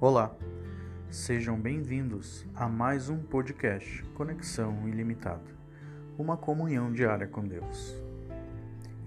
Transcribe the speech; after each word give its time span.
Olá, 0.00 0.32
sejam 1.10 1.58
bem-vindos 1.58 2.46
a 2.54 2.68
mais 2.68 3.08
um 3.08 3.18
podcast 3.18 4.04
Conexão 4.14 4.88
Ilimitada, 4.88 5.50
uma 6.16 6.36
comunhão 6.36 6.92
diária 6.92 7.26
com 7.26 7.44
Deus. 7.44 8.00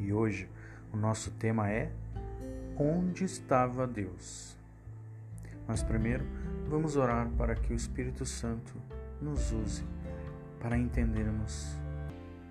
E 0.00 0.12
hoje 0.12 0.48
o 0.92 0.96
nosso 0.96 1.30
tema 1.30 1.70
é 1.70 1.92
Onde 2.76 3.22
estava 3.22 3.86
Deus? 3.86 4.58
Mas 5.68 5.80
primeiro 5.80 6.24
vamos 6.68 6.96
orar 6.96 7.30
para 7.38 7.54
que 7.54 7.72
o 7.72 7.76
Espírito 7.76 8.26
Santo 8.26 8.74
nos 9.22 9.52
use 9.52 9.84
para 10.58 10.76
entendermos 10.76 11.78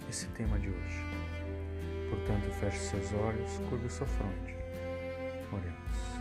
esse 0.09 0.27
tema 0.29 0.57
de 0.57 0.69
hoje. 0.69 1.05
Portanto, 2.09 2.49
feche 2.53 2.79
seus 2.79 3.11
olhos, 3.11 3.57
curva 3.69 3.89
sua 3.89 4.07
fronte. 4.07 4.55
Oremos. 5.51 6.18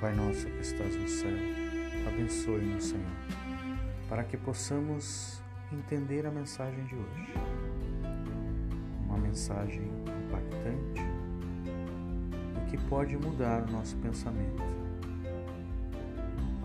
Pai 0.00 0.14
nosso 0.14 0.44
que 0.44 0.60
estás 0.60 0.94
no 0.94 1.08
céu, 1.08 1.30
abençoe-nos, 2.06 2.84
Senhor, 2.84 3.06
para 4.10 4.24
que 4.24 4.36
possamos 4.36 5.40
entender 5.72 6.26
a 6.26 6.30
mensagem 6.30 6.84
de 6.84 6.94
hoje. 6.94 7.32
Uma 9.06 9.16
mensagem 9.16 9.90
impactante 10.26 11.00
e 12.60 12.70
que 12.70 12.76
pode 12.88 13.16
mudar 13.16 13.62
o 13.62 13.72
nosso 13.72 13.96
pensamento 13.96 14.62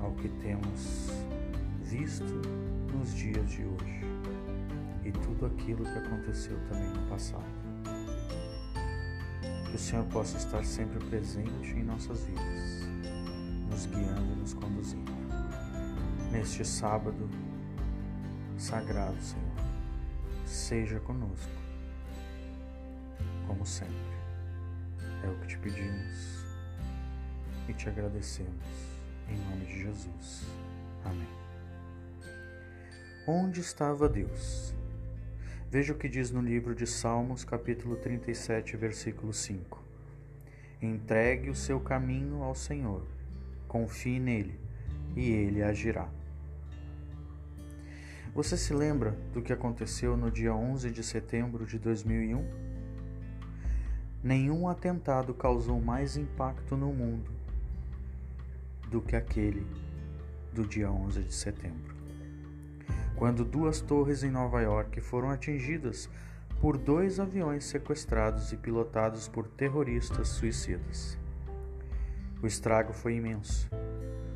ao 0.03 0.11
que 0.15 0.27
temos 0.27 1.09
visto 1.83 2.41
nos 2.93 3.15
dias 3.15 3.49
de 3.49 3.63
hoje 3.63 4.01
e 5.05 5.11
tudo 5.13 5.45
aquilo 5.45 5.85
que 5.85 5.97
aconteceu 5.99 6.59
também 6.67 6.89
no 6.89 7.07
passado. 7.07 7.45
Que 9.69 9.75
o 9.77 9.79
Senhor 9.79 10.03
possa 10.07 10.37
estar 10.37 10.65
sempre 10.65 10.99
presente 11.05 11.69
em 11.71 11.83
nossas 11.83 12.25
vidas 12.25 12.80
nos 13.81 13.85
guiando 13.85 14.33
e 14.33 14.35
nos 14.35 14.53
conduzindo. 14.53 15.11
Neste 16.31 16.63
sábado 16.63 17.29
sagrado, 18.57 19.19
Senhor, 19.21 19.65
seja 20.45 20.99
conosco, 20.99 21.51
como 23.47 23.65
sempre. 23.65 23.95
É 25.23 25.27
o 25.27 25.35
que 25.39 25.47
te 25.47 25.57
pedimos 25.57 26.45
e 27.67 27.73
te 27.73 27.89
agradecemos, 27.89 28.65
em 29.27 29.37
nome 29.49 29.65
de 29.65 29.79
Jesus. 29.79 30.45
Amém. 31.03 31.27
Onde 33.27 33.61
estava 33.61 34.07
Deus? 34.07 34.75
Veja 35.69 35.93
o 35.93 35.97
que 35.97 36.09
diz 36.09 36.29
no 36.31 36.41
livro 36.41 36.75
de 36.75 36.85
Salmos, 36.85 37.43
capítulo 37.43 37.95
37, 37.95 38.75
versículo 38.77 39.33
5. 39.33 39.81
Entregue 40.81 41.49
o 41.49 41.55
seu 41.55 41.79
caminho 41.79 42.43
ao 42.43 42.53
Senhor 42.53 43.03
confie 43.71 44.19
nele 44.19 44.59
e 45.15 45.31
ele 45.31 45.63
agirá. 45.63 46.09
Você 48.35 48.57
se 48.57 48.73
lembra 48.73 49.11
do 49.33 49.41
que 49.41 49.53
aconteceu 49.53 50.17
no 50.17 50.29
dia 50.29 50.53
11 50.53 50.91
de 50.91 51.01
setembro 51.01 51.65
de 51.65 51.79
2001? 51.79 52.45
Nenhum 54.21 54.67
atentado 54.67 55.33
causou 55.33 55.79
mais 55.79 56.17
impacto 56.17 56.75
no 56.75 56.91
mundo 56.91 57.31
do 58.89 59.01
que 59.01 59.15
aquele 59.15 59.65
do 60.53 60.67
dia 60.67 60.91
11 60.91 61.23
de 61.23 61.33
setembro, 61.33 61.95
quando 63.15 63.45
duas 63.45 63.79
torres 63.79 64.21
em 64.21 64.31
Nova 64.31 64.59
York 64.59 64.99
foram 64.99 65.29
atingidas 65.29 66.09
por 66.59 66.77
dois 66.77 67.21
aviões 67.21 67.63
sequestrados 67.63 68.51
e 68.51 68.57
pilotados 68.57 69.29
por 69.29 69.47
terroristas 69.47 70.27
suicidas. 70.27 71.20
O 72.41 72.47
estrago 72.47 72.91
foi 72.91 73.17
imenso, 73.17 73.69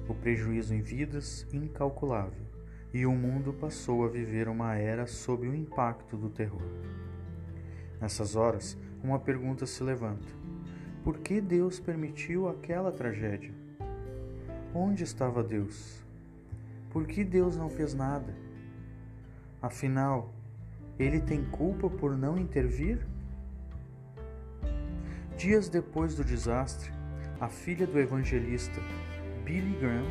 o 0.07 0.13
prejuízo 0.13 0.75
em 0.75 0.81
vidas 0.81 1.47
incalculável, 1.51 2.45
e 2.93 3.03
o 3.03 3.11
mundo 3.11 3.51
passou 3.51 4.05
a 4.05 4.07
viver 4.07 4.47
uma 4.47 4.75
era 4.75 5.07
sob 5.07 5.47
o 5.47 5.55
impacto 5.55 6.15
do 6.15 6.29
terror. 6.29 6.61
Nessas 7.99 8.35
horas, 8.35 8.77
uma 9.03 9.17
pergunta 9.17 9.65
se 9.65 9.81
levanta: 9.83 10.27
por 11.03 11.17
que 11.17 11.41
Deus 11.41 11.79
permitiu 11.79 12.47
aquela 12.47 12.91
tragédia? 12.91 13.51
Onde 14.71 15.03
estava 15.03 15.43
Deus? 15.43 16.05
Por 16.91 17.07
que 17.07 17.23
Deus 17.23 17.57
não 17.57 17.69
fez 17.71 17.95
nada? 17.95 18.35
Afinal, 19.59 20.31
ele 20.99 21.19
tem 21.19 21.43
culpa 21.43 21.89
por 21.89 22.15
não 22.15 22.37
intervir? 22.37 23.03
Dias 25.35 25.67
depois 25.67 26.15
do 26.15 26.23
desastre, 26.23 26.94
a 27.39 27.49
filha 27.49 27.85
do 27.85 27.99
evangelista 27.99 28.81
Billy 29.43 29.77
Graham 29.79 30.05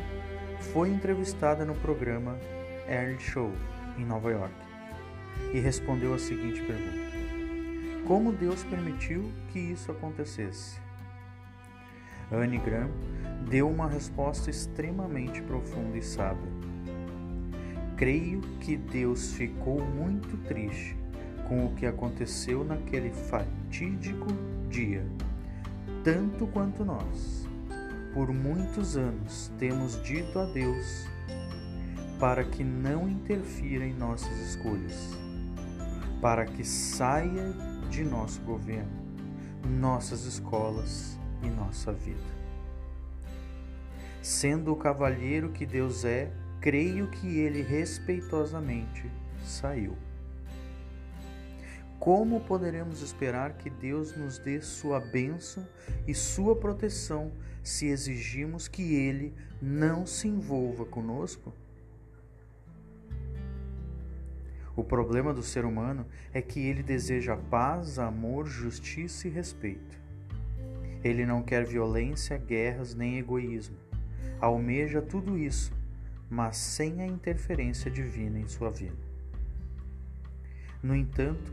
foi 0.59 0.89
entrevistada 0.89 1.65
no 1.65 1.73
programa 1.75 2.37
Early 2.87 3.19
Show 3.19 3.51
em 3.97 4.05
Nova 4.05 4.31
York 4.31 4.53
e 5.53 5.59
respondeu 5.59 6.13
a 6.13 6.19
seguinte 6.19 6.61
pergunta: 6.61 8.05
Como 8.05 8.31
Deus 8.31 8.63
permitiu 8.63 9.31
que 9.51 9.59
isso 9.59 9.91
acontecesse? 9.91 10.79
Anne 12.31 12.57
Graham 12.59 12.91
deu 13.49 13.69
uma 13.69 13.87
resposta 13.87 14.49
extremamente 14.49 15.41
profunda 15.41 15.97
e 15.97 16.01
sábia. 16.01 16.49
Creio 17.97 18.41
que 18.59 18.75
Deus 18.77 19.33
ficou 19.33 19.79
muito 19.81 20.37
triste 20.47 20.95
com 21.47 21.65
o 21.65 21.75
que 21.75 21.85
aconteceu 21.85 22.63
naquele 22.63 23.11
fatídico 23.11 24.27
dia 24.69 25.05
tanto 26.05 26.45
quanto 26.45 26.85
nós. 26.85 27.47
Por 28.13 28.31
muitos 28.31 28.95
anos 28.95 29.51
temos 29.57 30.01
dito 30.03 30.37
a 30.37 30.45
Deus 30.45 31.07
para 32.19 32.43
que 32.43 32.63
não 32.63 33.09
interfira 33.09 33.83
em 33.83 33.93
nossas 33.93 34.37
escolhas, 34.37 35.09
para 36.21 36.45
que 36.45 36.63
saia 36.63 37.51
de 37.89 38.03
nosso 38.03 38.39
governo, 38.41 39.03
nossas 39.67 40.25
escolas 40.25 41.19
e 41.41 41.47
nossa 41.47 41.91
vida. 41.91 42.35
Sendo 44.21 44.71
o 44.71 44.75
cavalheiro 44.75 45.49
que 45.49 45.65
Deus 45.65 46.05
é, 46.05 46.31
creio 46.61 47.09
que 47.09 47.39
ele 47.39 47.63
respeitosamente 47.63 49.11
saiu. 49.43 49.97
Como 52.05 52.39
poderemos 52.39 53.01
esperar 53.01 53.53
que 53.53 53.67
Deus 53.67 54.15
nos 54.15 54.37
dê 54.37 54.61
sua 54.61 54.99
bênção 54.99 55.67
e 56.07 56.13
sua 56.13 56.55
proteção 56.55 57.31
se 57.63 57.87
exigimos 57.87 58.67
que 58.67 58.93
Ele 58.93 59.33
não 59.59 60.05
se 60.05 60.27
envolva 60.27 60.85
conosco? 60.85 61.51
O 64.75 64.83
problema 64.83 65.33
do 65.33 65.41
ser 65.41 65.65
humano 65.65 66.05
é 66.31 66.43
que 66.43 66.59
ele 66.59 66.83
deseja 66.83 67.35
paz, 67.35 67.97
amor, 67.97 68.45
justiça 68.45 69.27
e 69.27 69.31
respeito. 69.31 69.99
Ele 71.03 71.25
não 71.25 71.41
quer 71.41 71.65
violência, 71.65 72.37
guerras 72.37 72.93
nem 72.93 73.17
egoísmo. 73.17 73.77
Almeja 74.39 75.01
tudo 75.01 75.39
isso, 75.39 75.73
mas 76.29 76.55
sem 76.55 77.01
a 77.01 77.07
interferência 77.07 77.89
divina 77.89 78.39
em 78.39 78.47
sua 78.47 78.69
vida. 78.69 79.03
No 80.83 80.95
entanto, 80.95 81.51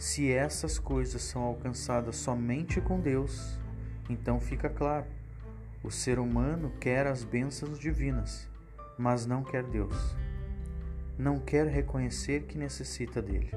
se 0.00 0.32
essas 0.32 0.78
coisas 0.78 1.20
são 1.20 1.42
alcançadas 1.42 2.16
somente 2.16 2.80
com 2.80 2.98
Deus, 2.98 3.60
então 4.08 4.40
fica 4.40 4.70
claro: 4.70 5.04
o 5.84 5.90
ser 5.90 6.18
humano 6.18 6.72
quer 6.80 7.06
as 7.06 7.22
bênçãos 7.22 7.78
divinas, 7.78 8.48
mas 8.96 9.26
não 9.26 9.44
quer 9.44 9.62
Deus. 9.62 10.16
Não 11.18 11.38
quer 11.38 11.66
reconhecer 11.66 12.44
que 12.44 12.56
necessita 12.56 13.20
dele. 13.20 13.50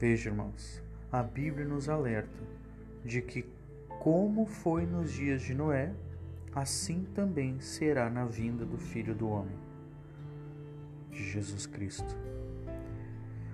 Veja, 0.00 0.30
irmãos, 0.30 0.82
a 1.12 1.22
Bíblia 1.22 1.64
nos 1.64 1.88
alerta 1.88 2.42
de 3.04 3.22
que, 3.22 3.48
como 4.00 4.46
foi 4.46 4.84
nos 4.84 5.12
dias 5.12 5.42
de 5.42 5.54
Noé, 5.54 5.92
assim 6.52 7.06
também 7.14 7.60
será 7.60 8.10
na 8.10 8.24
vinda 8.24 8.66
do 8.66 8.76
Filho 8.76 9.14
do 9.14 9.28
Homem, 9.28 9.56
de 11.08 11.22
Jesus 11.22 11.66
Cristo 11.66 12.41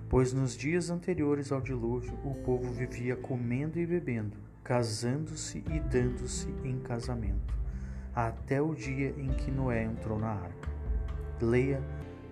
pois 0.09 0.33
nos 0.33 0.57
dias 0.57 0.89
anteriores 0.89 1.51
ao 1.51 1.61
dilúvio 1.61 2.17
o 2.25 2.33
povo 2.33 2.73
vivia 2.73 3.15
comendo 3.15 3.79
e 3.79 3.85
bebendo, 3.85 4.35
casando-se 4.63 5.63
e 5.69 5.79
dando-se 5.79 6.47
em 6.63 6.79
casamento, 6.79 7.53
até 8.13 8.59
o 8.59 8.73
dia 8.73 9.13
em 9.15 9.31
que 9.33 9.51
Noé 9.51 9.83
entrou 9.83 10.17
na 10.17 10.29
arca. 10.29 10.69
Leia 11.39 11.79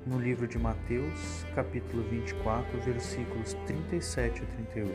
no 0.07 0.19
livro 0.19 0.47
de 0.47 0.57
Mateus, 0.57 1.45
capítulo 1.53 2.01
24, 2.09 2.79
versículos 2.81 3.53
37 3.67 4.41
a 4.41 4.45
38. 4.45 4.91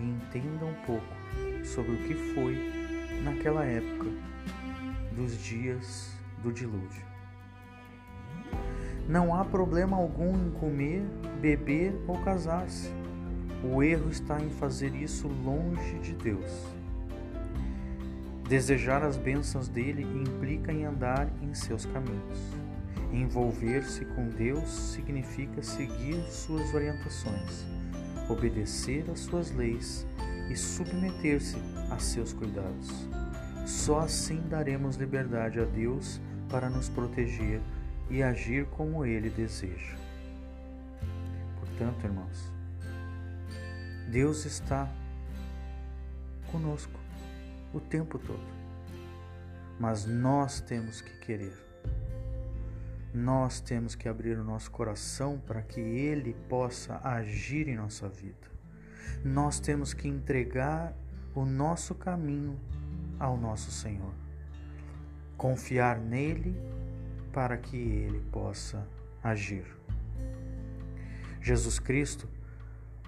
E 0.00 0.02
entenda 0.02 0.64
um 0.64 0.74
pouco 0.84 1.64
sobre 1.64 1.92
o 1.92 2.08
que 2.08 2.14
foi 2.34 2.56
naquela 3.22 3.64
época 3.64 4.10
dos 5.14 5.38
dias 5.38 6.12
do 6.42 6.52
dilúvio. 6.52 7.09
Não 9.08 9.34
há 9.34 9.44
problema 9.44 9.96
algum 9.96 10.34
em 10.34 10.50
comer, 10.52 11.02
beber 11.40 11.94
ou 12.06 12.18
casar-se. 12.18 12.90
O 13.62 13.82
erro 13.82 14.08
está 14.10 14.40
em 14.40 14.50
fazer 14.50 14.94
isso 14.94 15.28
longe 15.28 15.98
de 15.98 16.14
Deus. 16.14 16.66
Desejar 18.48 19.02
as 19.02 19.16
bênçãos 19.16 19.68
dele 19.68 20.02
implica 20.02 20.72
em 20.72 20.84
andar 20.84 21.28
em 21.42 21.54
seus 21.54 21.86
caminhos. 21.86 22.38
Envolver-se 23.12 24.04
com 24.04 24.28
Deus 24.28 24.68
significa 24.68 25.62
seguir 25.62 26.20
suas 26.30 26.72
orientações, 26.72 27.66
obedecer 28.28 29.04
às 29.10 29.20
suas 29.20 29.50
leis 29.52 30.06
e 30.50 30.56
submeter-se 30.56 31.56
a 31.90 31.98
seus 31.98 32.32
cuidados. 32.32 33.08
Só 33.66 34.00
assim 34.00 34.40
daremos 34.48 34.96
liberdade 34.96 35.60
a 35.60 35.64
Deus 35.64 36.20
para 36.48 36.68
nos 36.68 36.88
proteger 36.88 37.60
e 38.10 38.22
agir 38.22 38.66
como 38.66 39.06
Ele 39.06 39.30
deseja. 39.30 39.96
Portanto, 41.60 42.04
irmãos, 42.04 42.52
Deus 44.10 44.44
está 44.44 44.88
conosco 46.50 46.98
o 47.72 47.80
tempo 47.80 48.18
todo. 48.18 48.60
Mas 49.78 50.04
nós 50.04 50.60
temos 50.60 51.00
que 51.00 51.16
querer. 51.18 51.54
Nós 53.14 53.60
temos 53.60 53.94
que 53.94 54.08
abrir 54.08 54.36
o 54.38 54.44
nosso 54.44 54.70
coração 54.70 55.38
para 55.38 55.62
que 55.62 55.80
Ele 55.80 56.34
possa 56.48 57.00
agir 57.02 57.68
em 57.68 57.76
nossa 57.76 58.08
vida. 58.08 58.50
Nós 59.24 59.58
temos 59.58 59.94
que 59.94 60.06
entregar 60.06 60.94
o 61.34 61.44
nosso 61.44 61.94
caminho 61.94 62.58
ao 63.18 63.36
nosso 63.36 63.70
Senhor. 63.70 64.12
Confiar 65.36 65.98
nele 65.98 66.54
para 67.32 67.56
que 67.56 67.76
ele 67.76 68.20
possa 68.32 68.86
agir. 69.22 69.64
Jesus 71.40 71.78
Cristo, 71.78 72.28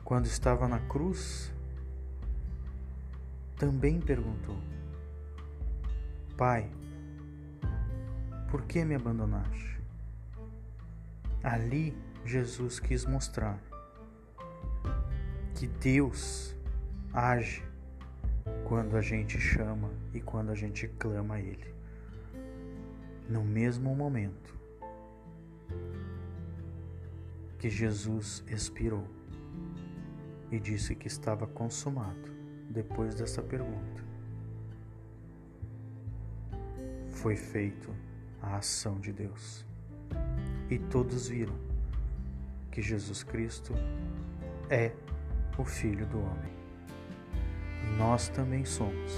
quando 0.05 0.27
estava 0.27 0.67
na 0.67 0.79
cruz, 0.81 1.53
também 3.57 4.01
perguntou: 4.01 4.57
Pai, 6.37 6.71
por 8.51 8.63
que 8.63 8.85
me 8.85 8.95
abandonaste? 8.95 9.81
Ali 11.43 11.97
Jesus 12.25 12.79
quis 12.79 13.05
mostrar 13.05 13.59
que 15.55 15.67
Deus 15.67 16.57
age 17.13 17.65
quando 18.65 18.97
a 18.97 19.01
gente 19.01 19.39
chama 19.39 19.91
e 20.15 20.21
quando 20.21 20.51
a 20.51 20.55
gente 20.55 20.89
clama 20.89 21.35
a 21.35 21.41
Ele. 21.41 21.75
No 23.29 23.43
mesmo 23.43 23.95
momento 23.95 24.55
que 27.59 27.71
Jesus 27.71 28.45
expirou 28.49 29.07
e 30.51 30.59
disse 30.59 30.95
que 30.95 31.07
estava 31.07 31.47
consumado, 31.47 32.31
depois 32.69 33.15
dessa 33.15 33.43
pergunta, 33.43 34.03
foi 37.11 37.37
feito 37.37 37.95
a 38.43 38.57
ação 38.57 38.99
de 38.99 39.13
Deus. 39.13 39.65
E 40.69 40.79
todos 40.79 41.29
viram 41.29 41.55
que 42.71 42.83
Jesus 42.83 43.23
Cristo 43.23 43.73
é 44.69 44.93
o 45.59 45.65
Filho 45.65 46.07
do 46.07 46.19
Homem 46.19 46.63
nós 47.99 48.29
também 48.29 48.65
somos, 48.65 49.13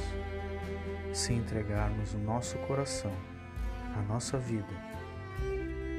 se 1.12 1.32
entregarmos 1.32 2.14
o 2.14 2.18
nosso 2.18 2.58
coração, 2.58 3.12
a 3.96 4.02
nossa 4.02 4.38
vida, 4.38 4.67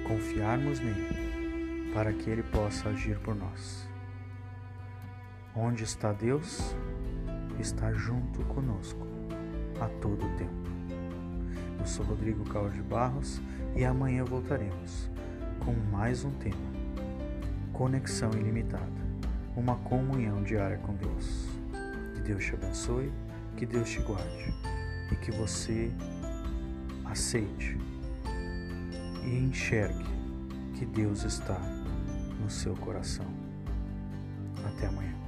confiarmos 0.08 0.80
nele, 0.80 1.92
para 1.94 2.12
que 2.14 2.30
ele 2.30 2.44
possa 2.44 2.90
agir 2.90 3.18
por 3.20 3.36
nós. 3.36 3.88
Onde 5.56 5.84
está 5.84 6.12
Deus, 6.12 6.76
está 7.60 7.94
junto 7.94 8.44
conosco 8.46 9.08
a 9.80 9.88
todo 10.02 10.38
tempo. 10.38 10.70
Eu 11.80 11.86
sou 11.86 12.06
Rodrigo 12.06 12.44
Carlos 12.50 12.74
de 12.74 12.82
Barros 12.82 13.42
e 13.76 13.86
amanhã 13.86 14.24
voltaremos 14.24 15.10
com 15.60 15.74
mais 15.92 16.26
um 16.26 16.32
tema: 16.32 16.56
Conexão 17.72 18.32
Ilimitada 18.32 19.06
uma 19.56 19.76
comunhão 19.78 20.44
diária 20.44 20.78
com 20.78 20.94
Deus. 20.96 21.48
Deus 22.26 22.44
te 22.44 22.56
abençoe, 22.56 23.12
que 23.56 23.66
Deus 23.66 23.90
te 23.90 24.00
guarde 24.02 24.54
e 25.12 25.16
que 25.16 25.32
você 25.32 25.92
aceite 27.06 27.78
e 29.24 29.38
enxergue 29.38 30.06
que 30.78 30.86
Deus 30.86 31.24
está 31.24 31.60
no 32.42 32.50
seu 32.50 32.76
coração. 32.76 33.26
Até 34.66 34.88
amanhã. 34.88 35.25